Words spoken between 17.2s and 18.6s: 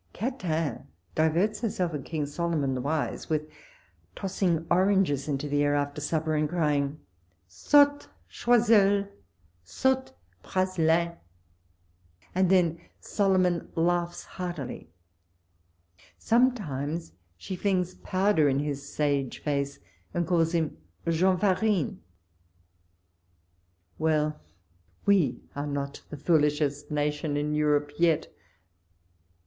she tlings pow der in